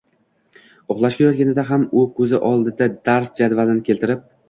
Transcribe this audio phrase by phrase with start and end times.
[0.93, 4.31] –uxlashga yotganida ham u ko‘z oldiga dars jadvalini keltirib